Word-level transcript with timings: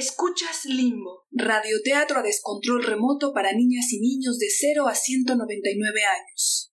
Escuchas 0.00 0.64
Limbo, 0.64 1.26
radioteatro 1.30 2.20
a 2.20 2.22
descontrol 2.22 2.82
remoto 2.82 3.34
para 3.34 3.52
niñas 3.52 3.92
y 3.92 4.00
niños 4.00 4.38
de 4.38 4.46
0 4.48 4.88
a 4.88 4.94
199 4.94 6.00
años. 6.16 6.72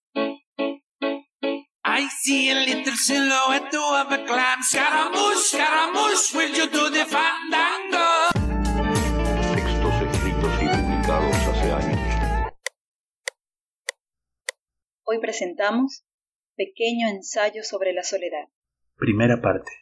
I 1.84 2.08
see 2.22 2.50
a 2.50 2.56
little 2.62 2.96
silhouette 2.96 3.76
of 3.76 4.14
a 4.14 4.24
clown. 4.24 4.64
Scaramouche, 4.64 5.44
Scaramouche, 5.44 6.38
will 6.38 6.56
you 6.56 6.70
do 6.70 6.90
the 6.90 7.06
fandango? 7.06 8.30
Textos 9.56 9.94
escritos 10.10 10.64
y 10.64 10.68
publicados 10.70 11.36
hace 11.36 11.72
años. 11.74 12.00
Hoy 15.04 15.20
presentamos 15.20 16.06
Pequeño 16.56 17.10
ensayo 17.10 17.62
sobre 17.66 17.92
la 17.92 18.04
soledad. 18.04 18.48
Primera 18.96 19.42
parte. 19.42 19.74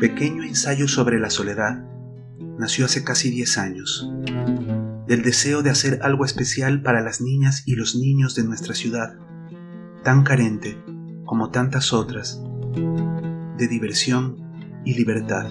Pequeño 0.00 0.44
ensayo 0.44 0.86
sobre 0.86 1.18
la 1.18 1.28
soledad 1.28 1.84
nació 2.56 2.84
hace 2.84 3.02
casi 3.02 3.30
10 3.30 3.58
años, 3.58 4.08
del 5.08 5.22
deseo 5.22 5.62
de 5.62 5.70
hacer 5.70 5.98
algo 6.02 6.24
especial 6.24 6.82
para 6.82 7.02
las 7.02 7.20
niñas 7.20 7.64
y 7.66 7.74
los 7.74 7.96
niños 7.96 8.36
de 8.36 8.44
nuestra 8.44 8.74
ciudad, 8.74 9.16
tan 10.04 10.22
carente 10.22 10.78
como 11.24 11.50
tantas 11.50 11.92
otras, 11.92 12.40
de 13.56 13.66
diversión 13.68 14.36
y 14.84 14.94
libertad. 14.94 15.50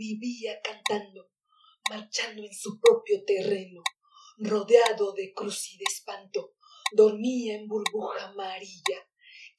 Vivía 0.00 0.58
cantando, 0.62 1.30
marchando 1.90 2.42
en 2.42 2.54
su 2.54 2.80
propio 2.80 3.22
terreno, 3.26 3.82
rodeado 4.38 5.12
de 5.12 5.34
cruz 5.34 5.72
y 5.74 5.76
de 5.76 5.84
espanto, 5.84 6.54
dormía 6.92 7.54
en 7.56 7.68
burbuja 7.68 8.30
amarilla. 8.30 9.06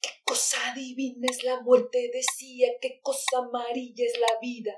Qué 0.00 0.10
cosa 0.24 0.74
divina 0.74 1.28
es 1.30 1.44
la 1.44 1.60
muerte, 1.60 2.10
decía, 2.12 2.66
qué 2.80 3.00
cosa 3.02 3.38
amarilla 3.38 4.04
es 4.04 4.18
la 4.18 4.40
vida. 4.40 4.74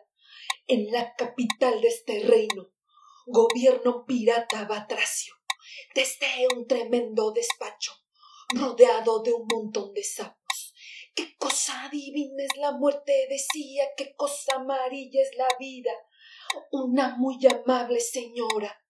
En 0.67 0.93
la 0.93 1.15
capital 1.17 1.81
de 1.81 1.89
este 1.89 2.21
reino, 2.21 2.71
gobierno 3.27 4.05
pirata 4.05 4.67
batracio, 4.67 5.35
desde 5.95 6.47
un 6.55 6.67
tremendo 6.67 7.33
despacho, 7.33 7.93
rodeado 8.51 9.23
de 9.23 9.33
un 9.33 9.47
montón 9.51 9.95
de 9.95 10.05
sapos. 10.05 10.44
Qué 11.15 11.37
cosa 11.37 11.89
divina 11.91 12.43
es 12.43 12.57
la 12.57 12.73
muerte, 12.73 13.27
decía, 13.29 13.85
qué 13.97 14.15
cosa 14.17 14.57
amarilla 14.57 15.23
es 15.23 15.37
la 15.37 15.49
vida. 15.59 15.93
Una 16.71 17.17
muy 17.17 17.39
amable 17.47 18.01
señora 18.01 18.81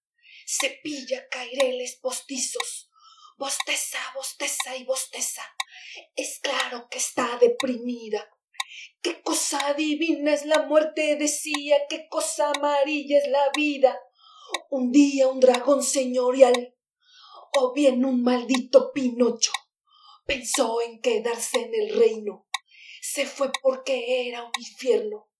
cepilla 0.47 1.29
caireles 1.29 1.97
postizos, 1.97 2.91
bosteza, 3.37 3.99
bosteza 4.15 4.77
y 4.77 4.85
bosteza. 4.85 5.43
Es 6.15 6.41
claro 6.41 6.89
que 6.91 6.99
está 6.99 7.39
deprimida. 7.41 8.29
Qué 9.03 9.23
cosa 9.23 9.75
divina 9.75 10.35
es 10.35 10.45
la 10.47 10.63
muerte, 10.63 11.17
decía, 11.17 11.77
qué 11.89 12.09
cosa 12.09 12.51
amarilla 12.51 13.19
es 13.19 13.29
la 13.29 13.51
vida. 13.57 13.99
Un 14.71 14.93
día 14.93 15.29
un 15.29 15.41
dragón 15.41 15.83
señorial, 15.83 16.75
o 17.57 17.73
bien 17.73 18.05
un 18.05 18.23
maldito 18.23 18.93
Pinocho, 18.93 19.53
pensó 20.25 20.81
en 20.83 21.01
quedarse 21.01 21.61
en 21.61 21.75
el 21.75 21.99
reino. 21.99 22.47
Se 23.01 23.27
fue 23.27 23.51
porque 23.63 24.29
era 24.29 24.45
un 24.45 24.53
infierno. 24.59 25.31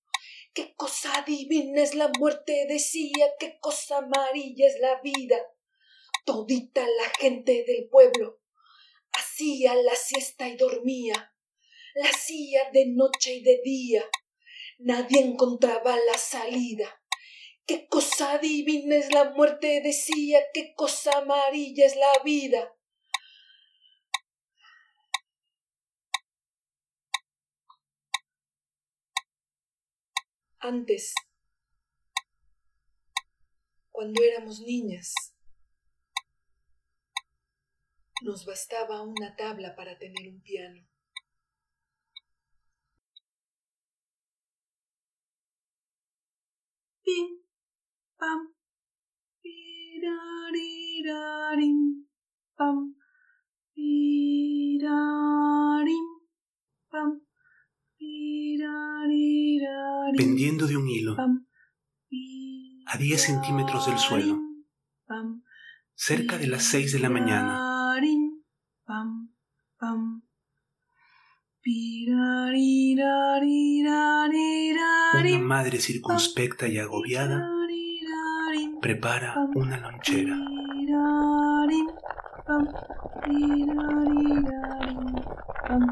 Qué 0.53 0.75
cosa 0.75 1.25
divina 1.27 1.83
es 1.83 1.95
la 1.95 2.11
muerte, 2.19 2.67
decía, 2.69 3.33
qué 3.39 3.59
cosa 3.61 3.99
amarilla 3.99 4.67
es 4.67 4.79
la 4.81 5.01
vida. 5.01 5.39
Todita 6.25 6.87
la 6.87 7.11
gente 7.19 7.65
del 7.67 7.89
pueblo 7.89 8.41
hacía 9.15 9.75
la 9.75 9.95
siesta 9.95 10.49
y 10.49 10.57
dormía, 10.57 11.35
la 11.95 12.09
hacía 12.09 12.71
de 12.73 12.87
noche 12.87 13.35
y 13.35 13.43
de 13.43 13.61
día. 13.65 14.05
Nadie 14.79 15.21
encontraba 15.21 15.97
la 15.97 16.19
salida. 16.19 17.01
Qué 17.67 17.87
cosa 17.89 18.39
divina 18.39 18.97
es 18.97 19.13
la 19.13 19.31
muerte, 19.31 19.81
decía, 19.83 20.41
qué 20.53 20.75
cosa 20.75 21.19
amarilla 21.19 21.87
es 21.87 21.97
la 21.97 22.23
vida. 22.25 22.75
Antes, 30.67 31.13
cuando 33.93 34.23
éramos 34.23 34.61
niñas, 34.61 35.13
nos 38.23 38.47
bastaba 38.47 39.03
una 39.03 39.37
tabla 39.37 39.77
para 39.77 39.99
tener 39.99 40.27
un 40.27 40.41
piano. 40.41 40.89
Pim, 47.03 47.43
pam, 48.17 48.55
pendiendo 60.17 60.67
de 60.67 60.77
un 60.77 60.89
hilo, 60.89 61.17
a 62.87 62.99
10 62.99 63.21
centímetros 63.21 63.87
del 63.87 63.99
suelo, 63.99 64.39
cerca 65.95 66.39
de 66.39 66.47
las 66.47 66.65
6 66.65 66.93
de 66.93 66.99
la 67.01 67.11
mañana. 67.11 67.61
Una 75.15 75.39
madre 75.39 75.79
circunspecta 75.81 76.69
y 76.69 76.79
agobiada 76.79 77.51
prepara 78.81 79.35
una 79.55 79.79
lonchera. 79.79 80.37
pirarim, 80.85 81.87
pam, 82.47 82.65
pirarirarim, 83.25 85.07
pam, 85.67 85.83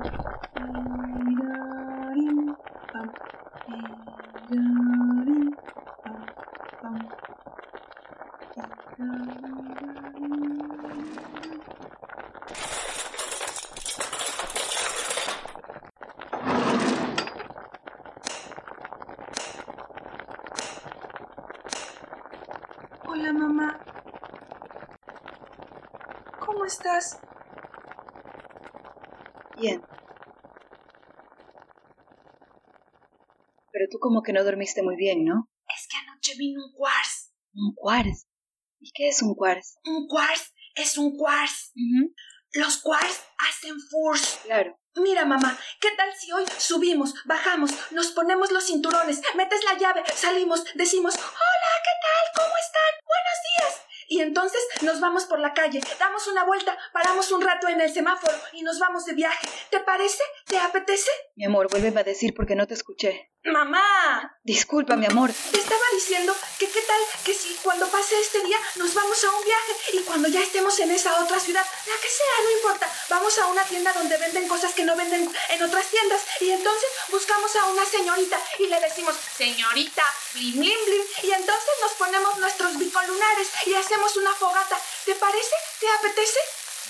pirarim, 1.24 2.38
pam, 2.92 3.08
pirarim, 4.48 5.48
pam, 6.02 6.18
pam, 6.82 6.96
pirarirarim. 8.96 9.82
Hola, 23.08 23.32
mamá. 23.32 23.68
¿Cómo 26.44 26.64
estás? 26.64 27.18
Bien. 29.62 29.80
Pero 33.70 33.86
tú 33.92 33.98
como 34.00 34.22
que 34.22 34.32
no 34.32 34.42
dormiste 34.42 34.82
muy 34.82 34.96
bien, 34.96 35.24
¿no? 35.24 35.48
Es 35.68 35.86
que 35.86 35.96
anoche 35.98 36.34
vino 36.36 36.64
un 36.64 36.72
quartz. 36.72 37.32
Un 37.54 37.72
quartz. 37.76 38.26
¿Y 38.80 38.90
qué 38.92 39.08
es 39.08 39.22
un 39.22 39.36
quartz? 39.36 39.76
Un 39.84 40.08
quartz 40.08 40.52
es 40.74 40.98
un 40.98 41.16
quartz. 41.16 41.72
Los 42.54 42.78
quartz 42.78 43.22
hacen 43.38 43.76
force. 43.88 44.40
Claro. 44.46 44.76
Mira, 44.96 45.24
mamá, 45.24 45.56
¿qué 45.80 45.88
tal 45.96 46.12
si 46.12 46.32
hoy 46.32 46.44
subimos, 46.58 47.14
bajamos, 47.24 47.70
nos 47.92 48.08
ponemos 48.12 48.52
los 48.52 48.66
cinturones, 48.66 49.22
metes 49.34 49.64
la 49.64 49.78
llave, 49.78 50.02
salimos, 50.14 50.64
decimos, 50.74 51.14
hola, 51.14 51.72
¿qué 51.82 51.94
tal? 52.02 52.44
¿Cómo 52.44 52.54
están? 52.58 53.01
Y 54.12 54.20
entonces 54.20 54.60
nos 54.82 55.00
vamos 55.00 55.24
por 55.24 55.38
la 55.38 55.54
calle, 55.54 55.80
damos 55.98 56.26
una 56.26 56.44
vuelta, 56.44 56.76
paramos 56.92 57.32
un 57.32 57.40
rato 57.40 57.66
en 57.68 57.80
el 57.80 57.90
semáforo 57.90 58.34
y 58.52 58.60
nos 58.60 58.78
vamos 58.78 59.06
de 59.06 59.14
viaje. 59.14 59.48
¿Te 59.70 59.80
parece? 59.80 60.22
¿Te 60.46 60.58
apetece? 60.58 61.10
Mi 61.34 61.46
amor, 61.46 61.70
vuélveme 61.70 62.02
a 62.02 62.04
decir 62.04 62.34
porque 62.36 62.54
no 62.54 62.66
te 62.66 62.74
escuché. 62.74 63.30
Mamá, 63.44 64.38
Disculpa, 64.44 64.96
mi 64.96 65.06
amor. 65.06 65.30
te 65.50 65.58
estaba 65.58 65.82
diciendo 65.94 66.32
que 66.58 66.68
qué 66.68 66.80
tal 66.82 67.00
que 67.24 67.32
si 67.32 67.54
cuando 67.62 67.88
pase 67.88 68.20
este 68.20 68.40
día 68.44 68.58
nos 68.76 68.92
vamos 68.94 69.24
a 69.24 69.30
un 69.30 69.44
viaje 69.44 69.72
y 69.94 69.98
cuando 70.00 70.28
ya 70.28 70.40
estemos 70.42 70.78
en 70.80 70.90
esa 70.90 71.20
otra 71.22 71.40
ciudad, 71.40 71.64
la 71.86 71.94
que 72.02 72.08
sea, 72.08 72.44
no 72.44 72.50
importa, 72.50 72.88
vamos 73.08 73.36
a 73.38 73.46
una 73.46 73.64
tienda 73.64 73.92
donde 73.94 74.16
venden 74.18 74.46
cosas 74.46 74.74
que 74.74 74.84
no 74.84 74.94
venden 74.94 75.32
en 75.48 75.62
otras 75.62 75.86
tiendas 75.86 76.20
y 76.40 76.50
entonces 76.50 76.88
buscamos 77.10 77.56
a 77.56 77.64
una 77.66 77.84
señorita 77.84 78.38
y 78.58 78.66
le 78.66 78.78
decimos, 78.80 79.14
señorita, 79.36 80.04
blim, 80.34 80.60
blim, 80.60 80.84
blim, 80.86 81.02
y 81.22 81.30
entonces 81.32 81.70
nos 81.80 81.92
ponemos 81.92 82.38
nuestros 82.38 82.78
bicolunares 82.78 83.48
y 83.66 83.74
hacemos 83.74 84.01
una 84.16 84.34
fogata. 84.34 84.76
¿Te 85.04 85.14
parece? 85.14 85.54
¿Te 85.78 85.88
apetece? 85.88 86.38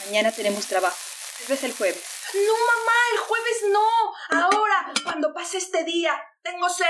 Mañana 0.07 0.33
tenemos 0.33 0.67
trabajo. 0.67 0.97
Tal 1.39 1.47
vez 1.49 1.65
el 1.65 1.77
jueves. 1.77 2.03
No, 2.35 2.53
mamá, 2.53 2.99
el 3.13 3.19
jueves 3.19 3.57
no. 3.71 4.41
Ahora, 4.41 4.93
cuando 5.05 5.35
pase 5.35 5.59
este 5.59 5.85
día. 5.85 6.19
Tengo 6.43 6.69
sed. 6.71 6.87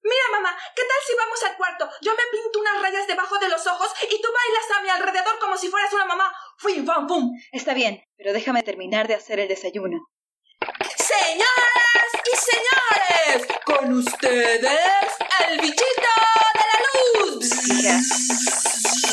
Mira, 0.00 0.24
mamá, 0.32 0.56
¿qué 0.74 0.82
tal 0.82 0.96
si 1.06 1.14
vamos 1.16 1.42
al 1.42 1.56
cuarto? 1.56 1.90
Yo 2.00 2.12
me 2.12 2.22
pinto 2.30 2.60
unas 2.60 2.80
rayas 2.80 3.06
debajo 3.06 3.38
de 3.38 3.48
los 3.48 3.66
ojos 3.66 3.92
y 4.08 4.22
tú 4.22 4.28
bailas 4.32 4.78
a 4.78 4.82
mi 4.82 4.88
alrededor 4.88 5.38
como 5.38 5.58
si 5.58 5.68
fueras 5.68 5.92
una 5.92 6.06
mamá. 6.06 6.32
¡Fum, 6.60 6.84
fum, 6.84 7.06
fum! 7.06 7.38
Está 7.52 7.72
bien, 7.72 8.02
pero 8.16 8.32
déjame 8.32 8.64
terminar 8.64 9.06
de 9.06 9.14
hacer 9.14 9.38
el 9.38 9.46
desayuno. 9.46 10.08
Señoras 10.96 12.10
y 12.26 12.34
señores, 12.50 13.46
con 13.64 13.92
ustedes, 13.92 15.08
el 15.48 15.60
bichito 15.60 16.14
de 16.58 16.64
la 16.70 16.78
luz. 16.90 17.46
Hija, 17.68 18.00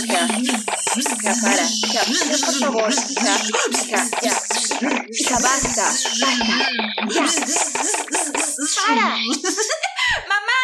hija, 0.02 0.28
hija, 0.96 1.36
para. 1.44 1.64
Hija, 1.70 2.02
hija, 2.10 2.46
por 2.48 2.56
favor, 2.60 2.92
hija, 2.92 3.38
hija, 3.70 4.02
ya. 4.24 4.36
Hija, 5.12 5.38
basta, 5.40 5.84
basta, 5.86 6.56
ya. 7.14 7.26
Para. 8.88 9.06
Mamá, 10.28 10.62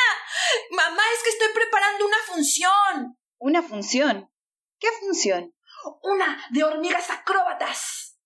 mamá, 0.72 1.04
es 1.16 1.24
que 1.24 1.30
estoy 1.30 1.54
preparando 1.54 2.08
una 2.08 2.18
función. 2.26 3.18
Una 3.38 3.62
función. 3.62 4.32
¿Qué 4.80 4.88
función? 5.00 5.54
Una 6.04 6.36
de 6.50 6.64
hormigas 6.64 7.12
acróbatas. 7.12 8.18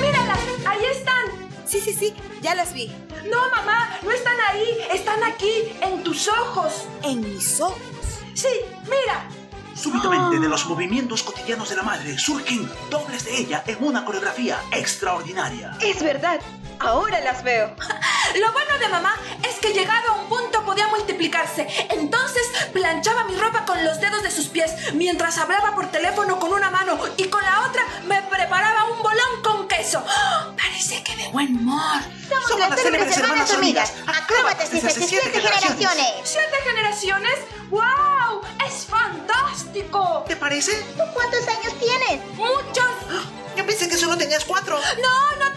Míralas, 0.00 0.38
ahí 0.66 0.84
están. 0.86 1.26
Sí, 1.66 1.78
sí, 1.78 1.92
sí, 1.92 2.14
ya 2.40 2.54
las 2.54 2.72
vi. 2.72 2.90
No, 3.30 3.50
mamá, 3.50 3.98
no 4.02 4.10
están 4.10 4.36
ahí, 4.48 4.78
están 4.90 5.22
aquí, 5.24 5.76
en 5.82 6.02
tus 6.02 6.28
ojos. 6.28 6.86
En 7.02 7.20
mis 7.20 7.60
ojos. 7.60 7.78
Sí, 8.34 8.48
mira. 8.84 9.28
Súbitamente 9.74 10.38
de 10.38 10.48
los 10.48 10.64
movimientos 10.64 11.22
cotidianos 11.22 11.68
de 11.68 11.76
la 11.76 11.82
madre 11.82 12.18
surgen 12.18 12.70
dobles 12.88 13.24
de 13.26 13.36
ella 13.36 13.64
en 13.66 13.84
una 13.84 14.02
coreografía 14.02 14.58
extraordinaria. 14.72 15.76
Es 15.82 16.02
verdad, 16.02 16.40
ahora 16.78 17.20
las 17.20 17.44
veo. 17.44 17.76
Lo 18.40 18.52
bueno 18.52 18.78
de 18.78 18.88
mamá 18.88 19.14
es 19.46 19.58
que 19.58 19.74
llegado 19.74 20.12
a 20.12 20.22
un 20.22 20.28
punto 20.28 20.49
podía 20.70 20.86
multiplicarse. 20.86 21.66
Entonces 21.88 22.42
planchaba 22.72 23.24
mi 23.24 23.34
ropa 23.34 23.64
con 23.64 23.84
los 23.84 24.00
dedos 24.00 24.22
de 24.22 24.30
sus 24.30 24.46
pies 24.46 24.70
mientras 24.94 25.36
hablaba 25.38 25.74
por 25.74 25.90
teléfono 25.90 26.38
con 26.38 26.52
una 26.52 26.70
mano 26.70 26.96
y 27.16 27.24
con 27.24 27.42
la 27.42 27.66
otra 27.66 27.82
me 28.06 28.22
preparaba 28.22 28.84
un 28.84 29.02
bolón 29.02 29.42
con 29.42 29.66
queso. 29.66 30.00
¡Ah! 30.06 30.52
Parece 30.56 31.02
que 31.02 31.16
de 31.16 31.26
buen 31.30 31.56
humor. 31.56 32.00
Somos, 32.46 32.68
las 32.68 32.80
célebres 32.80 33.16
hermanas 33.16 33.50
hormigas, 33.50 33.94
acróbatas 34.06 34.70
desde 34.70 34.86
hace 34.86 35.08
siete 35.08 35.30
generaciones. 35.30 36.06
¿Siete 36.22 36.56
generaciones? 36.62 37.34
¡Wow! 37.70 38.42
¡Es 38.64 38.86
fantástico! 38.86 40.24
¿Te 40.28 40.36
parece? 40.36 40.72
¿Tú 40.96 41.02
cuántos 41.12 41.48
años 41.48 41.74
tienes? 41.80 42.24
¡Muchos! 42.36 42.92
Yo 43.56 43.66
pensé 43.66 43.88
que 43.88 43.96
solo 43.96 44.16
tenías 44.16 44.44
cuatro. 44.44 44.78
No, 45.02 45.44
no 45.44 45.49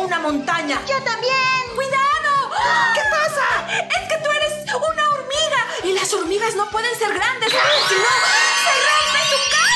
una 0.00 0.18
montaña. 0.18 0.80
Yo 0.86 1.02
también. 1.02 1.74
¡Cuidado! 1.74 2.50
¿Qué 2.94 3.02
pasa? 3.10 3.66
Es 3.68 4.08
que 4.08 4.18
tú 4.22 4.30
eres 4.30 4.52
una 4.74 5.10
hormiga 5.10 5.66
y 5.84 5.92
las 5.92 6.12
hormigas 6.12 6.54
no 6.56 6.68
pueden 6.70 6.98
ser 6.98 7.12
grandes 7.12 7.50
si 7.50 7.56
no, 7.56 7.62
se 8.64 8.72
rompe 8.88 9.20
su 9.30 9.38
casa. 9.50 9.70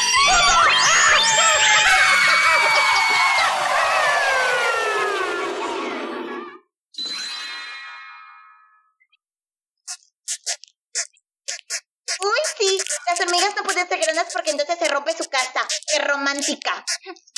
Uy, 12.20 12.40
sí. 12.58 12.78
Las 13.06 13.20
hormigas 13.20 13.56
no 13.56 13.62
pueden 13.62 13.88
ser 13.88 13.98
grandes 14.00 14.26
porque 14.32 14.50
entonces 14.50 14.78
se 14.78 14.88
rompe 14.88 15.16
su 15.16 15.28
casa. 15.28 15.66
¡Qué 15.90 15.98
romántica! 16.00 16.84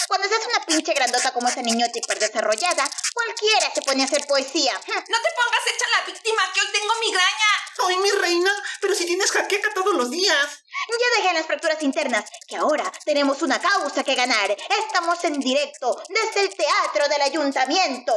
Cuando 0.08 0.28
seas 0.28 0.46
una 0.46 0.64
pinche 0.64 0.94
grandota 0.94 1.32
como 1.32 1.48
esa 1.48 1.62
niñota 1.62 1.98
hiperdesarrollada, 1.98 2.88
cualquiera 3.12 3.72
se 3.74 3.82
pone 3.82 4.02
a 4.02 4.06
hacer 4.06 4.26
poesía. 4.26 4.74
No 4.86 5.18
te 5.22 5.30
pongas 5.38 5.66
hecha 5.66 5.86
la 5.98 6.06
víctima, 6.06 6.42
que 6.52 6.60
hoy 6.60 6.66
tengo 6.72 6.94
migraña. 7.00 7.50
¡Ay, 7.86 7.96
mi 7.98 8.10
reina! 8.10 8.50
Pero 8.80 8.94
si 8.94 9.06
tienes 9.06 9.30
jaqueca 9.30 9.72
todos 9.74 9.94
los 9.94 10.10
días. 10.10 10.64
Ya 10.88 11.22
dejé 11.22 11.34
las 11.34 11.46
fracturas 11.46 11.82
internas, 11.82 12.24
que 12.46 12.56
ahora 12.56 12.90
tenemos 13.04 13.42
una 13.42 13.60
causa 13.60 14.04
que 14.04 14.14
ganar. 14.14 14.50
Estamos 14.86 15.22
en 15.24 15.38
directo 15.40 16.00
desde 16.08 16.46
el 16.46 16.54
teatro 16.54 17.08
del 17.08 17.22
ayuntamiento. 17.22 18.14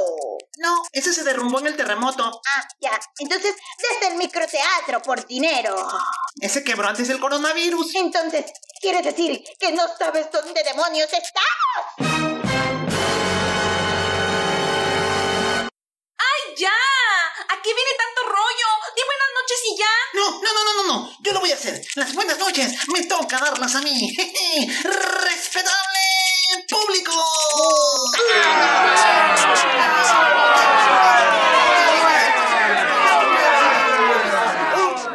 No, 0.58 0.84
ese 0.92 1.14
se 1.14 1.24
derrumbó 1.24 1.60
en 1.60 1.68
el 1.68 1.78
terremoto. 1.78 2.42
Ah, 2.56 2.68
ya. 2.80 3.00
Entonces, 3.20 3.56
desde 3.78 4.14
el 4.14 4.18
microteatro 4.18 5.02
por 5.02 5.26
dinero. 5.26 5.76
Ese 6.42 6.64
quebró 6.64 6.88
antes 6.88 7.08
del 7.08 7.20
coronavirus. 7.20 7.96
Entonces, 7.96 8.46
¿quiere 8.82 9.02
decir 9.02 9.44
que 9.60 9.72
no 9.72 9.84
sabes 9.98 10.32
dónde 10.32 10.64
demonios 10.64 11.10
estamos? 11.12 12.39
Yo 21.30 21.34
lo 21.34 21.42
voy 21.42 21.52
a 21.52 21.54
hacer. 21.54 21.80
Las 21.94 22.12
buenas 22.16 22.40
noches 22.40 22.74
me 22.88 23.04
toca 23.04 23.38
darlas 23.38 23.76
a 23.76 23.82
mí. 23.82 24.18
Respetable 24.84 26.00
público. 26.68 27.12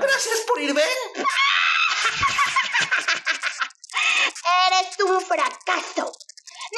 Gracias 0.00 0.38
por 0.46 0.60
ir, 0.62 0.72
ven. 0.72 0.84
Eres 4.68 5.00
un 5.00 5.20
fracaso. 5.20 6.12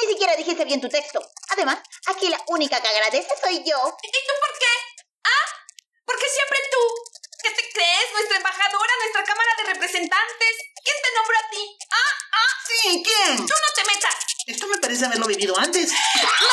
Ni 0.01 0.07
siquiera 0.13 0.35
dijiste 0.35 0.65
bien 0.65 0.81
tu 0.81 0.89
texto. 0.89 1.21
Además, 1.49 1.77
aquí 2.07 2.27
la 2.29 2.41
única 2.47 2.81
que 2.81 2.87
agradece 2.87 3.29
soy 3.39 3.57
yo. 3.57 3.97
¿Y 4.01 4.09
tú 4.09 4.33
por 4.39 4.57
qué? 4.57 5.05
¿Ah? 5.25 5.45
¿Por 6.05 6.17
qué 6.17 6.25
siempre 6.27 6.57
tú? 6.71 6.79
¿Qué 7.43 7.51
te 7.51 7.66
crees? 7.77 8.07
Nuestra 8.13 8.37
embajadora, 8.37 8.93
nuestra 9.01 9.23
Cámara 9.23 9.51
de 9.57 9.63
Representantes. 9.73 10.53
¿Quién 10.83 10.97
te 11.03 11.09
nombró 11.13 11.35
a 11.37 11.49
ti? 11.51 11.63
¿Ah? 11.93 12.13
¿Ah? 12.33 12.51
Sí, 12.65 13.03
¿quién? 13.05 13.37
Tú 13.37 13.53
no 13.53 13.69
te 13.75 13.83
metas. 13.93 14.17
Esto 14.47 14.67
me 14.67 14.77
parece 14.77 15.05
haberlo 15.05 15.27
vivido 15.27 15.53
antes. 15.57 15.91
¡Mamá! 15.91 16.49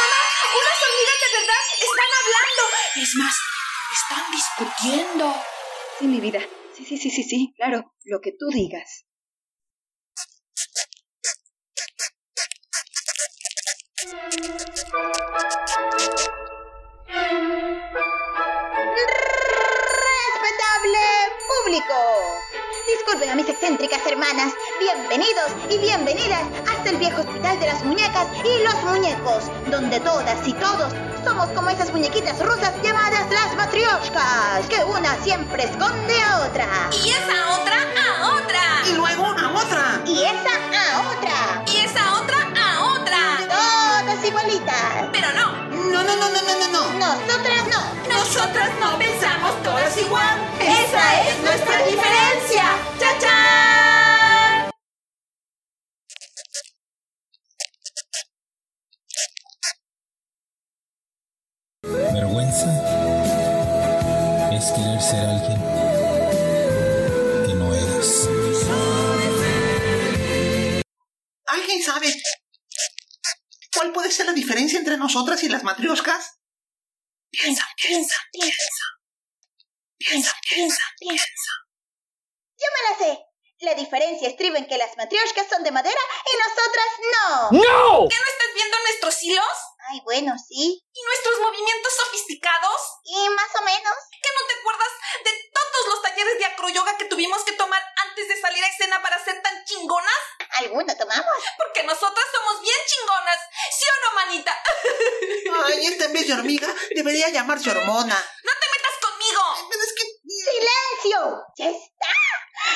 ¡Mamá! 0.00 0.20
¡Unas 0.56 0.78
hormigas 0.84 1.18
de 1.20 1.30
verdad 1.36 1.64
están 1.88 2.10
hablando! 2.20 2.62
Es 2.96 3.12
más, 3.16 3.36
están 4.00 4.24
discutiendo. 4.32 5.24
Sí, 5.98 6.04
mi 6.06 6.20
vida. 6.20 6.40
Sí, 6.76 6.84
sí, 6.84 6.96
sí, 6.96 7.10
sí, 7.10 7.22
sí. 7.22 7.52
Claro, 7.56 7.92
lo 8.04 8.20
que 8.20 8.32
tú 8.32 8.46
digas. 8.48 9.04
A 23.34 23.36
mis 23.36 23.48
excéntricas 23.48 24.00
hermanas. 24.06 24.52
Bienvenidos 24.78 25.50
y 25.68 25.78
bienvenidas 25.78 26.42
hasta 26.70 26.90
el 26.90 26.98
viejo 26.98 27.22
hospital 27.22 27.58
de 27.58 27.66
las 27.66 27.82
muñecas 27.82 28.28
y 28.44 28.62
los 28.62 28.80
muñecos, 28.84 29.50
donde 29.72 29.98
todas 29.98 30.46
y 30.46 30.52
todos 30.52 30.92
somos 31.24 31.48
como 31.48 31.68
esas 31.68 31.90
muñequitas 31.90 32.38
rusas 32.38 32.72
llamadas 32.80 33.28
las 33.32 33.56
matrioshkas, 33.56 34.68
que 34.68 34.84
una 34.84 35.16
siempre 35.24 35.64
esconde 35.64 36.22
a 36.22 36.46
otra. 36.46 36.68
Y 36.92 37.10
esa 37.10 37.58
otra 37.58 37.76
a 38.06 38.36
otra. 38.36 38.62
Y 38.88 38.92
luego 38.92 39.26
a 39.26 39.50
otra. 39.50 40.00
Y 40.06 40.22
esa 40.22 40.54
a 40.70 41.00
otra. 41.00 41.64
Y 41.66 41.76
esa 41.78 42.20
otra 42.20 42.38
a 42.54 42.84
otra. 42.84 43.18
Todas 43.48 44.24
igualitas. 44.24 45.08
Pero 45.10 45.32
no. 45.32 45.50
No, 45.90 46.04
no, 46.04 46.16
no, 46.16 46.28
no, 46.28 46.40
no, 46.40 46.68
no, 46.70 46.92
no. 46.92 47.16
Nosotras 47.16 47.64
no. 47.66 48.14
Nosotras 48.14 48.33
ser 65.14 65.28
alguien 65.28 65.60
que 67.46 67.54
no 67.54 67.74
eres. 67.74 68.28
¿Alguien 71.46 71.82
sabe 71.82 72.14
cuál 73.74 73.92
puede 73.92 74.10
ser 74.10 74.26
la 74.26 74.32
diferencia 74.32 74.78
entre 74.78 74.96
nosotras 74.96 75.42
y 75.42 75.48
las 75.48 75.62
matrioscas? 75.62 76.38
Piensa, 77.30 77.66
piensa, 77.80 78.16
piensa. 78.32 78.84
Piensa, 79.98 80.32
piensa, 80.48 80.82
piensa. 80.98 81.52
Yo 82.56 82.66
me 82.74 82.90
la 82.90 82.98
sé. 82.98 83.20
La 83.60 83.74
diferencia 83.74 84.28
estriba 84.28 84.58
en 84.58 84.66
que 84.66 84.76
las 84.76 84.96
matrioscas 84.96 85.46
son 85.48 85.62
de 85.62 85.70
madera 85.70 86.00
y 86.26 86.36
nosotras 86.36 86.90
no. 87.14 87.50
¡No! 87.52 88.08
¿Qué 88.08 88.16
no 88.16 88.26
estás 88.32 88.54
viendo 88.54 88.76
nuestros 88.80 89.22
hilos? 89.22 89.56
Ay, 89.90 90.00
bueno, 90.04 90.34
sí. 90.38 90.80
¿Y 90.92 91.02
nuestros 91.02 91.40
movimientos 91.40 91.92
sofisticados? 91.94 92.80
Y 93.04 93.28
más 93.30 93.50
o 93.60 93.64
menos. 93.64 93.94
¿Que 94.10 94.30
no 94.32 94.46
te 94.46 94.54
acuerdas 94.60 94.92
de 95.24 95.50
todos 95.52 95.86
los 95.88 96.02
talleres 96.02 96.38
de 96.38 96.44
acroyoga 96.46 96.96
que 96.96 97.04
tuvimos 97.04 97.44
que 97.44 97.52
tomar 97.52 97.82
antes 98.08 98.28
de 98.28 98.40
salir 98.40 98.64
a 98.64 98.68
escena 98.68 99.02
para 99.02 99.22
ser 99.22 99.42
tan 99.42 99.64
chingonas? 99.64 100.20
¿Alguno 100.58 100.96
tomamos? 100.96 101.36
Porque 101.58 101.82
nosotras 101.82 102.26
somos 102.32 102.62
bien 102.62 102.78
chingonas. 102.86 103.38
¿Sí 103.70 103.84
o 103.84 104.08
no, 104.08 104.14
manita? 104.14 104.62
Ay, 105.66 105.86
esta 105.86 106.04
en 106.06 106.12
vez 106.14 106.26
de 106.28 106.34
hormiga 106.34 106.74
debería 106.94 107.28
llamarse 107.28 107.70
hormona. 107.70 108.16
¡No 108.42 108.52
te 108.60 108.66
metas 108.72 108.96
conmigo! 109.02 109.68
Pero 109.68 109.82
es 109.82 109.92
que... 109.92 110.04
¡Silencio! 110.26 111.44
¡Ya 111.56 111.68
está! 111.68 112.14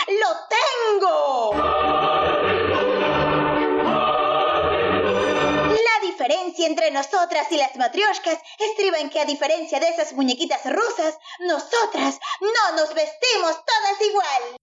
¡Lo 0.09 0.49
tengo! 0.49 1.98
Diferencia 6.29 6.67
entre 6.67 6.91
nosotras 6.91 7.51
y 7.51 7.57
las 7.57 7.75
matrioshkas 7.77 8.39
estriba 8.59 8.99
en 8.99 9.09
que 9.09 9.19
a 9.19 9.25
diferencia 9.25 9.81
de 9.81 9.89
esas 9.89 10.13
muñequitas 10.13 10.61
rusas, 10.65 11.17
nosotras 11.41 12.19
no 12.41 12.77
nos 12.77 12.93
vestimos 12.95 13.57
todas 13.65 14.01
igual. 14.07 14.57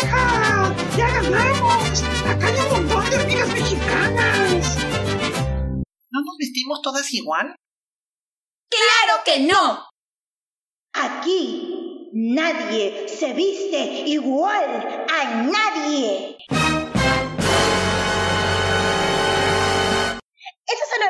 ¡Hija! 0.00 0.74
¡Ya 0.96 1.08
ganamos! 1.08 2.02
¡Acá 2.28 2.46
hay 2.46 2.56
un 2.56 2.88
montón 2.88 3.10
de 3.10 3.16
hormigas 3.16 3.48
mexicanas! 3.48 4.76
¿No 6.10 6.20
nos 6.20 6.36
vestimos 6.36 6.82
todas 6.82 7.12
igual? 7.14 7.54
¡Claro 8.68 9.22
que 9.24 9.40
no! 9.40 9.88
Aquí 10.94 12.10
nadie 12.12 13.08
se 13.08 13.32
viste 13.34 13.78
igual 14.06 15.06
a 15.08 15.42
nadie. 15.42 16.38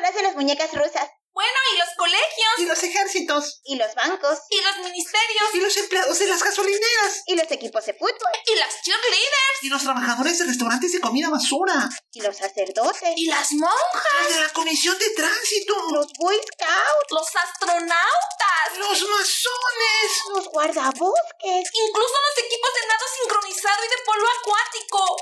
Lo 0.01 0.09
hacen 0.09 0.23
las 0.23 0.37
muñecas 0.37 0.73
rusas. 0.73 1.09
Bueno, 1.35 1.59
¿y 1.73 1.79
los 1.79 1.89
colegios? 1.97 2.53
Y 2.59 2.67
los 2.67 2.83
ejércitos. 2.83 3.61
Y 3.65 3.77
los 3.77 3.95
bancos. 3.95 4.39
¿Y 4.51 4.61
los 4.61 4.79
ministerios? 4.85 5.55
Y 5.55 5.61
los 5.61 5.77
empleados 5.79 6.19
de 6.19 6.27
las 6.27 6.43
gasolineras. 6.43 7.23
Y 7.27 7.35
los 7.37 7.51
equipos 7.51 7.87
de 7.87 7.95
fútbol. 7.95 8.33
¿Y 8.47 8.55
las 8.57 8.83
cheerleaders? 8.83 9.63
Y 9.63 9.69
los 9.71 9.83
trabajadores 9.83 10.39
de 10.39 10.45
restaurantes 10.45 10.93
de 10.93 11.01
comida 11.01 11.31
basura. 11.31 11.89
Y 12.13 12.21
los 12.21 12.37
sacerdotes. 12.37 13.15
¿Y 13.17 13.27
las 13.27 13.51
monjas? 13.53 14.23
Los 14.25 14.35
de 14.35 14.41
la 14.43 14.49
comisión 14.51 14.99
de 14.99 15.09
tránsito. 15.11 15.75
Los 15.93 16.13
Boy 16.19 16.37
Scouts. 16.37 17.11
¿Los 17.11 17.29
astronautas? 17.35 18.77
Los 18.77 19.01
masones. 19.09 20.09
Los 20.35 20.49
guardabosques. 20.49 21.65
Incluso 21.73 22.15
los 22.29 22.45
equipos 22.45 22.71
de 22.75 22.87
nado 22.89 23.07
sincronizado 23.21 23.85
y 23.85 23.89
de 23.89 24.05
polo 24.05 24.27
acuático. 24.39 25.17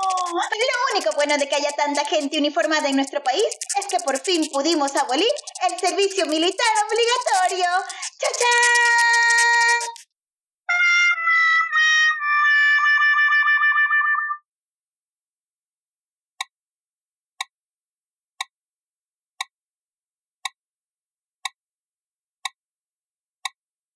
Lo 0.00 0.94
único 0.94 1.12
bueno 1.16 1.36
de 1.36 1.48
que 1.48 1.56
haya 1.56 1.72
tanta 1.72 2.04
gente 2.04 2.38
uniformada 2.38 2.88
en 2.88 2.96
nuestro 2.96 3.22
país 3.22 3.44
es 3.78 3.86
que 3.86 3.98
por 4.00 4.18
fin 4.18 4.48
pudimos 4.50 4.94
abolir 4.96 5.28
el 5.68 5.78
servicio 5.78 6.26
militar 6.26 6.66
obligatorio. 6.86 7.70
¡Chachán! 8.18 8.78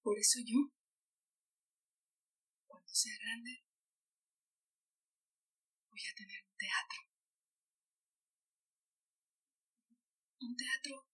Por 0.03 0.19
eso 0.19 0.41
yo, 0.45 0.59
cuando 2.67 2.89
sea 2.93 3.13
grande, 3.23 3.63
voy 5.89 6.01
a 6.01 6.15
tener 6.17 6.43
un 6.45 6.57
teatro. 6.59 7.22
Un 10.43 10.57
teatro 10.57 11.07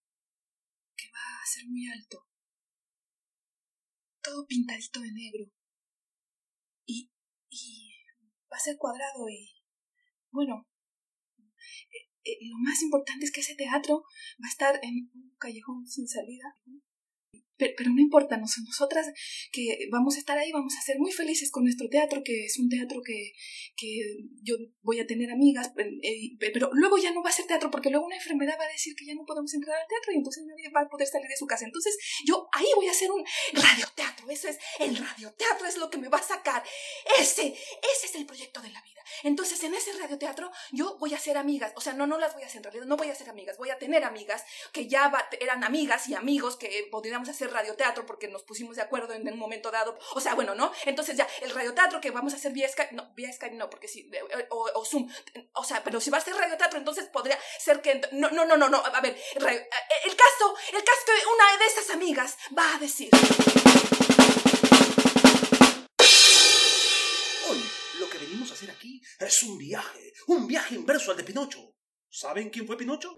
que 0.95 1.05
va 1.11 1.41
a 1.41 1.45
ser 1.45 1.65
muy 1.67 1.87
alto. 1.87 2.27
Todo 4.23 4.47
pintadito 4.47 5.01
de 5.01 5.11
negro. 5.11 5.45
Y, 6.85 7.11
y 7.49 7.91
va 8.51 8.57
a 8.57 8.59
ser 8.59 8.77
cuadrado 8.77 9.29
y, 9.29 9.53
bueno, 10.31 10.67
eh, 11.91 12.09
eh, 12.23 12.37
lo 12.49 12.57
más 12.57 12.81
importante 12.81 13.25
es 13.25 13.31
que 13.31 13.41
ese 13.41 13.55
teatro 13.55 14.01
va 14.43 14.47
a 14.47 14.51
estar 14.51 14.79
en 14.81 15.11
un 15.13 15.35
callejón 15.37 15.85
sin 15.85 16.07
salida. 16.07 16.55
Pero, 17.59 17.91
no 17.91 17.99
importa, 18.01 18.37
nos, 18.37 18.57
nosotras 18.65 19.07
que 19.51 19.87
vamos 19.91 20.15
a 20.15 20.19
estar 20.19 20.37
ahí, 20.37 20.51
vamos 20.51 20.73
a 20.77 20.81
ser 20.81 20.97
muy 20.97 21.11
felices 21.11 21.51
con 21.51 21.63
nuestro 21.63 21.89
teatro, 21.89 22.23
que 22.23 22.45
es 22.45 22.57
un 22.57 22.69
teatro 22.69 23.01
que, 23.03 23.33
que 23.75 23.99
yo 24.41 24.55
voy 24.81 24.99
a 24.99 25.05
tener 25.05 25.29
amigas, 25.29 25.71
eh, 26.01 26.37
pero 26.39 26.69
luego 26.73 26.97
ya 26.97 27.11
no 27.11 27.21
va 27.21 27.29
a 27.29 27.33
ser 27.33 27.45
teatro, 27.45 27.69
porque 27.69 27.89
luego 27.89 28.05
una 28.05 28.15
enfermedad 28.15 28.57
va 28.57 28.63
a 28.63 28.71
decir 28.71 28.95
que 28.95 29.05
ya 29.05 29.13
no 29.13 29.25
podemos 29.25 29.53
entrar 29.53 29.75
al 29.75 29.87
teatro 29.87 30.13
y 30.13 30.17
entonces 30.17 30.45
nadie 30.45 30.69
va 30.73 30.81
a 30.81 30.89
poder 30.89 31.07
salir 31.07 31.27
de 31.27 31.37
su 31.37 31.45
casa. 31.45 31.65
Entonces 31.65 31.97
yo 32.25 32.47
ahí 32.53 32.67
voy 32.75 32.87
a 32.87 32.91
hacer 32.91 33.11
un 33.11 33.23
radioteatro, 33.53 34.18
eso 34.29 34.47
es, 34.47 34.57
el 34.79 34.97
radioteatro 34.97 35.67
es 35.67 35.77
lo 35.77 35.89
que 35.89 35.97
me 35.97 36.09
va 36.09 36.17
a 36.17 36.23
sacar. 36.23 36.63
Ese, 37.19 37.47
ese 37.47 38.05
es 38.05 38.15
el 38.15 38.25
proyecto 38.25 38.61
de 38.61 38.69
la 38.69 38.81
vida. 38.81 38.99
Entonces 39.23 39.63
en 39.63 39.73
ese 39.73 39.93
radioteatro 39.93 40.51
yo 40.71 40.97
voy 40.97 41.13
a 41.13 41.17
hacer 41.17 41.37
amigas, 41.37 41.73
o 41.75 41.81
sea, 41.81 41.93
no, 41.93 42.07
no 42.07 42.17
las 42.17 42.33
voy 42.33 42.43
a 42.43 42.45
hacer 42.45 42.57
en 42.57 42.63
realidad, 42.63 42.85
no 42.85 42.97
voy 42.97 43.09
a 43.09 43.15
ser 43.15 43.29
amigas, 43.29 43.57
voy 43.57 43.69
a 43.69 43.77
tener 43.77 44.03
amigas 44.03 44.43
que 44.71 44.87
ya 44.87 45.07
va, 45.09 45.27
eran 45.39 45.63
amigas 45.63 46.07
y 46.07 46.15
amigos 46.15 46.55
que 46.55 46.87
podríamos 46.91 47.29
hacer 47.29 47.51
radioteatro 47.51 48.05
porque 48.05 48.27
nos 48.27 48.43
pusimos 48.43 48.75
de 48.75 48.81
acuerdo 48.81 49.13
en 49.13 49.27
un 49.27 49.39
momento 49.39 49.71
dado. 49.71 49.97
O 50.13 50.21
sea, 50.21 50.35
bueno, 50.35 50.55
¿no? 50.55 50.71
Entonces 50.85 51.17
ya, 51.17 51.27
el 51.41 51.51
radioteatro 51.51 52.01
que 52.01 52.11
vamos 52.11 52.33
a 52.33 52.37
hacer 52.37 52.51
vía 52.51 52.69
Skype, 52.69 52.95
no, 52.95 53.11
vía 53.15 53.31
Skype 53.31 53.55
no, 53.55 53.69
porque 53.69 53.87
sí, 53.87 54.09
o, 54.49 54.69
o 54.73 54.85
Zoom. 54.85 55.11
O 55.53 55.63
sea, 55.63 55.83
pero 55.83 55.99
si 55.99 56.09
va 56.09 56.17
a 56.17 56.21
ser 56.21 56.35
radioteatro, 56.35 56.79
entonces 56.79 57.05
podría 57.05 57.37
ser 57.59 57.81
que... 57.81 58.01
No, 58.11 58.29
no, 58.29 58.45
no, 58.45 58.57
no, 58.57 58.69
no, 58.69 58.83
a 58.83 59.01
ver, 59.01 59.19
radio, 59.35 59.59
el 60.05 60.15
caso, 60.15 60.55
el 60.73 60.83
caso 60.83 61.01
que 61.05 61.27
una 61.27 61.57
de 61.57 61.65
esas 61.65 61.89
amigas 61.91 62.37
va 62.57 62.75
a 62.75 62.79
decir... 62.79 63.09
hacer 68.59 68.71
aquí 68.71 69.01
es 69.19 69.43
un 69.43 69.57
viaje, 69.57 70.13
un 70.27 70.45
viaje 70.45 70.75
inverso 70.75 71.11
al 71.11 71.17
de 71.17 71.23
Pinocho. 71.23 71.73
¿Saben 72.09 72.49
quién 72.49 72.67
fue 72.67 72.75
Pinocho? 72.75 73.17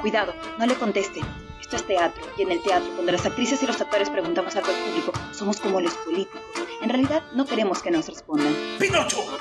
Cuidado, 0.00 0.34
no 0.58 0.66
le 0.66 0.74
conteste. 0.76 1.20
Esto 1.60 1.76
es 1.76 1.86
teatro, 1.86 2.22
y 2.38 2.42
en 2.42 2.52
el 2.52 2.62
teatro, 2.62 2.90
cuando 2.94 3.12
las 3.12 3.26
actrices 3.26 3.62
y 3.62 3.66
los 3.66 3.80
actores 3.80 4.08
preguntamos 4.08 4.56
algo 4.56 4.68
al 4.70 4.84
público, 4.84 5.12
somos 5.32 5.60
como 5.60 5.80
los 5.80 5.94
políticos. 5.94 6.40
En 6.80 6.88
realidad, 6.88 7.22
no 7.34 7.44
queremos 7.46 7.82
que 7.82 7.90
nos 7.90 8.08
respondan. 8.08 8.54
¡Pinocho! 8.78 9.38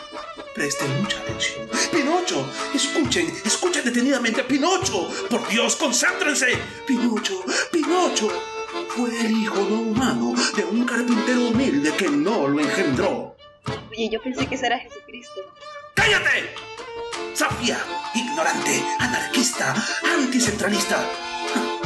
Presten 0.54 1.02
mucha 1.02 1.20
atención. 1.20 1.70
¡Pinocho! 1.92 2.46
Escuchen, 2.74 3.34
escuchen 3.46 3.86
detenidamente. 3.86 4.44
¡Pinocho! 4.44 5.10
¡Por 5.30 5.48
Dios, 5.48 5.78
concéntrense! 5.78 6.58
¡Pinocho! 6.86 7.44
¡Pinocho! 7.72 8.61
Fue 8.96 9.26
el 9.26 9.32
hijo 9.32 9.56
no 9.70 9.82
humano 9.82 10.34
de 10.56 10.66
un 10.66 10.84
carpintero 10.84 11.48
humilde 11.48 11.94
que 11.96 12.10
no 12.10 12.48
lo 12.48 12.60
engendró. 12.60 13.38
Oye, 13.90 14.10
yo 14.12 14.22
pensé 14.22 14.46
que 14.48 14.56
ese 14.56 14.66
era 14.66 14.80
Jesucristo. 14.80 15.42
¡Cállate! 15.94 16.54
Safia, 17.34 17.80
ignorante, 18.14 18.84
anarquista, 19.00 19.74
anticentralista. 20.04 21.10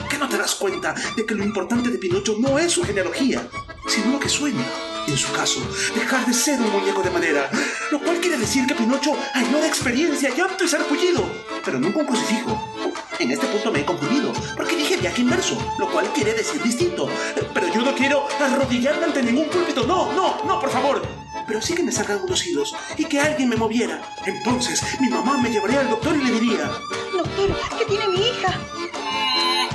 ¿Qué 0.10 0.18
no 0.18 0.28
te 0.28 0.38
das 0.38 0.56
cuenta 0.56 0.96
de 1.16 1.26
que 1.26 1.36
lo 1.36 1.44
importante 1.44 1.90
de 1.90 2.00
Pinocho 2.00 2.38
no 2.40 2.58
es 2.58 2.72
su 2.72 2.84
genealogía, 2.84 3.48
sino 3.88 4.14
lo 4.14 4.20
que 4.20 4.30
sueña? 4.30 4.66
En 5.08 5.16
su 5.16 5.32
caso, 5.32 5.62
dejar 5.94 6.26
de 6.26 6.34
ser 6.34 6.60
un 6.60 6.72
muñeco 6.72 7.04
de 7.04 7.12
madera, 7.12 7.52
lo 7.92 8.00
cual 8.00 8.20
quiere 8.20 8.38
decir 8.38 8.66
que 8.66 8.74
Pinocho 8.74 9.16
añora 9.36 9.68
experiencia 9.68 10.32
y 10.36 10.42
apto 10.42 10.64
y 10.64 10.68
sarpullido, 10.68 11.24
pero 11.64 11.80
nunca 11.80 12.00
un 12.00 12.08
crucifijo. 12.08 12.60
En 13.20 13.32
este 13.32 13.46
punto 13.46 13.72
me 13.72 13.82
he 13.82 13.86
confundido, 13.86 14.25
viaje 15.06 15.22
inverso, 15.22 15.56
lo 15.78 15.88
cual 15.92 16.12
quiere 16.14 16.34
decir 16.34 16.60
distinto. 16.64 17.08
Pero 17.54 17.72
yo 17.72 17.84
no 17.84 17.94
quiero 17.94 18.28
arrodillarme 18.42 19.06
ante 19.06 19.22
ningún 19.22 19.48
púlpito, 19.50 19.86
no, 19.86 20.12
no, 20.14 20.44
no, 20.46 20.60
por 20.60 20.72
favor 20.72 21.02
pero 21.48 21.62
sí 21.62 21.76
que 21.76 21.84
me 21.84 21.92
sacan 21.92 22.22
unos 22.24 22.44
hilos 22.48 22.76
y 22.98 23.06
que 23.06 23.20
alguien 23.20 23.48
me 23.48 23.56
moviera. 23.56 24.02
Entonces 24.26 24.82
mi 25.00 25.10
mamá 25.10 25.38
me 25.38 25.52
llevaría 25.52 25.82
al 25.82 25.90
doctor 25.92 26.16
y 26.16 26.24
le 26.24 26.40
diría... 26.40 26.72
Doctor, 27.14 27.56
¿qué 27.78 27.86
tiene 27.86 28.08
mi 28.08 28.18
hija? 28.18 28.60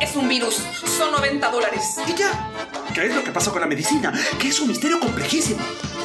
Es 0.01 0.17
un 0.17 0.29
virus, 0.29 0.57
son 0.99 1.13
90 1.13 1.49
dólares. 1.49 1.97
Y 2.09 2.15
ya, 2.15 2.51
¿Qué 2.93 3.07
es 3.07 3.15
lo 3.15 3.23
que 3.23 3.31
pasa 3.31 3.53
con 3.53 3.61
la 3.61 3.69
medicina? 3.69 4.13
Que 4.39 4.49
es 4.49 4.59
un 4.59 4.67
misterio 4.67 4.99
complejísimo. 4.99 5.61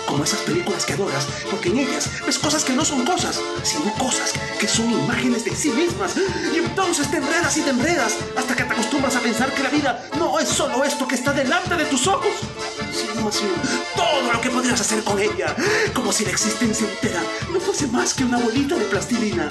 Como 0.07 0.23
esas 0.23 0.39
películas 0.41 0.85
que 0.85 0.93
adoras, 0.93 1.27
porque 1.49 1.69
en 1.69 1.79
ellas 1.79 2.09
ves 2.25 2.37
cosas 2.37 2.63
que 2.63 2.73
no 2.73 2.85
son 2.85 3.05
cosas, 3.05 3.39
sino 3.63 3.93
cosas 3.95 4.33
que 4.59 4.67
son 4.67 4.91
imágenes 4.91 5.43
de 5.45 5.55
sí 5.55 5.69
mismas. 5.71 6.15
Y 6.53 6.59
entonces 6.59 7.09
te 7.09 7.17
enredas 7.17 7.57
y 7.57 7.61
te 7.61 7.71
enredas 7.71 8.15
hasta 8.37 8.55
que 8.55 8.63
te 8.63 8.73
acostumbras 8.73 9.15
a 9.15 9.19
pensar 9.19 9.53
que 9.53 9.63
la 9.63 9.69
vida 9.69 10.09
no 10.17 10.39
es 10.39 10.47
solo 10.47 10.83
esto 10.83 11.07
que 11.07 11.15
está 11.15 11.33
delante 11.33 11.75
de 11.75 11.85
tus 11.85 12.07
ojos, 12.07 12.33
sino 12.93 13.21
más 13.21 13.41
todo 13.95 14.31
lo 14.31 14.41
que 14.41 14.49
podrías 14.49 14.79
hacer 14.79 15.03
con 15.03 15.19
ella, 15.19 15.55
como 15.93 16.11
si 16.11 16.23
la 16.23 16.31
existencia 16.31 16.87
entera 16.87 17.21
no 17.51 17.59
fuese 17.59 17.87
más 17.87 18.13
que 18.13 18.23
una 18.23 18.37
bolita 18.37 18.75
de 18.75 18.85
plastilina. 18.85 19.49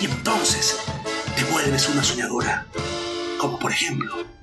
Y 0.00 0.06
entonces 0.06 0.76
te 1.36 1.44
vuelves 1.44 1.88
una 1.88 2.04
soñadora, 2.04 2.66
como 3.38 3.58
por 3.58 3.72
ejemplo 3.72 4.35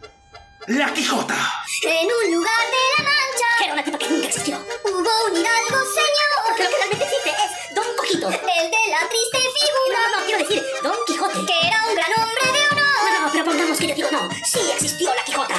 la 0.67 0.93
Quijota. 0.93 1.35
En 1.81 2.05
un 2.05 2.35
lugar 2.35 2.63
de 2.71 2.83
la 2.97 3.03
mancha. 3.03 3.63
Era 3.63 3.73
una 3.73 3.83
tipa 3.83 3.97
que 3.97 4.09
nunca 4.09 4.27
existió. 4.27 4.57
Hubo 4.83 5.25
un 5.25 5.37
hidalgo 5.37 5.77
señor. 5.91 6.29
Porque 6.47 6.63
lo 6.63 6.69
que 6.69 6.75
realmente 6.77 7.05
existe 7.05 7.29
es 7.29 7.75
Don 7.75 7.85
Cojito. 7.97 8.27
El 8.29 8.71
de 8.71 8.83
la 8.89 9.09
triste 9.09 9.37
figura. 9.37 9.99
No, 10.11 10.19
no, 10.19 10.25
quiero 10.25 10.39
decir 10.39 10.63
Don 10.81 10.95
Quijote. 11.05 11.45
Que 11.45 11.67
era 11.67 11.85
un 11.87 11.95
gran 11.95 12.11
hombre 12.17 12.45
de 12.51 12.67
honor. 12.71 13.11
No, 13.13 13.25
no, 13.25 13.31
pero 13.31 13.45
pongamos 13.45 13.77
que 13.77 13.87
yo 13.87 13.95
digo 13.95 14.09
no. 14.11 14.29
Sí 14.45 14.59
existió 14.73 15.13
la 15.13 15.23
Quijota. 15.23 15.53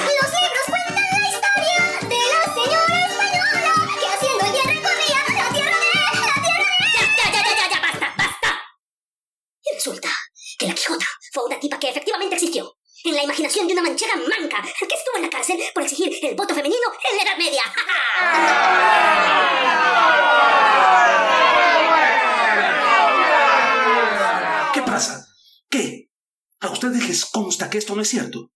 No 27.95 28.01
es 28.01 28.09
cierto? 28.09 28.51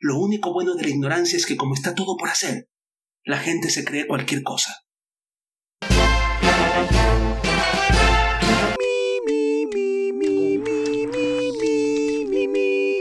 Lo 0.00 0.18
único 0.18 0.52
bueno 0.52 0.74
de 0.74 0.82
la 0.82 0.88
ignorancia 0.88 1.36
es 1.36 1.46
que 1.46 1.56
como 1.56 1.74
está 1.74 1.94
todo 1.94 2.16
por 2.16 2.28
hacer, 2.28 2.68
la 3.24 3.38
gente 3.38 3.70
se 3.70 3.84
cree 3.84 4.06
cualquier 4.06 4.42
cosa. 4.42 4.84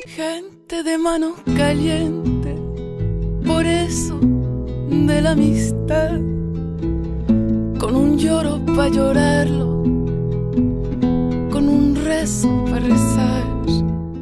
Gente 0.07 0.83
de 0.83 0.97
mano 0.97 1.35
caliente, 1.57 2.55
por 3.45 3.65
eso 3.65 4.19
de 4.19 5.21
la 5.21 5.31
amistad, 5.31 6.11
con 7.79 7.95
un 7.95 8.17
lloro 8.19 8.63
para 8.65 8.89
llorarlo, 8.89 9.83
con 11.49 11.69
un 11.69 11.95
rezo 11.95 12.65
para 12.65 12.79
rezar. 12.79 13.50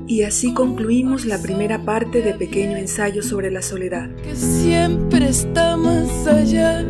Y 0.09 0.23
así 0.23 0.55
concluimos 0.55 1.27
la 1.27 1.39
primera 1.39 1.85
parte 1.85 2.23
de 2.23 2.33
Pequeño 2.33 2.77
Ensayo 2.77 3.21
sobre 3.21 3.51
la 3.51 3.61
Soledad. 3.61 4.09
Que 4.23 4.35
siempre 4.35 5.29
está 5.29 5.77
más 5.77 6.25
allá. 6.25 6.83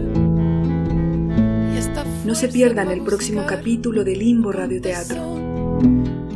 No 2.23 2.33
se 2.33 2.47
pierdan 2.47 2.89
el 2.91 3.01
próximo 3.01 3.45
capítulo 3.45 4.05
de 4.05 4.15
Limbo 4.15 4.53
Radioteatro, 4.53 5.79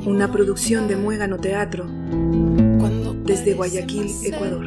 una 0.06 0.30
producción 0.30 0.90
de 0.90 0.98
Muégano 0.98 1.38
Teatro 1.38 1.86
desde 3.24 3.54
Guayaquil, 3.54 4.12
Ecuador. 4.26 4.66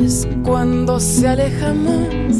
Es 0.00 0.26
cuando 0.44 0.98
se 0.98 1.28
aleja 1.28 1.74
más. 1.74 2.38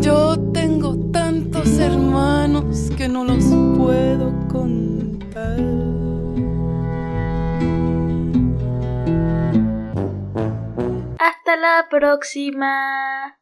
Yo 0.00 0.38
tengo 0.52 0.96
tantos 1.10 1.66
hermanos 1.80 2.92
que 2.96 3.08
no 3.08 3.24
los 3.24 3.44
puedo 3.76 4.46
contar. 4.46 4.87
La 11.60 11.86
próxima. 11.90 13.37